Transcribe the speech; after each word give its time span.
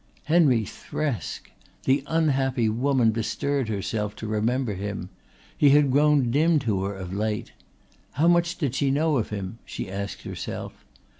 Henry 0.23 0.63
Thresk! 0.65 1.51
The 1.83 2.03
unhappy 2.07 2.67
woman 2.69 3.11
bestirred 3.11 3.69
herself 3.69 4.15
to 4.15 4.25
remember 4.25 4.73
him. 4.73 5.09
He 5.55 5.69
had 5.69 5.91
grown 5.91 6.31
dim 6.31 6.57
to 6.61 6.85
her 6.85 6.95
of 6.95 7.13
late. 7.13 7.51
How 8.13 8.27
much 8.27 8.57
did 8.57 8.73
she 8.73 8.89
know 8.89 9.17
of 9.17 9.29
him? 9.29 9.59
she 9.63 9.91
asked 9.91 10.23
herself. 10.23 10.83